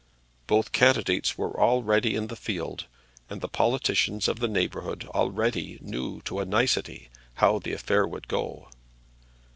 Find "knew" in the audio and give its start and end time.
5.79-6.21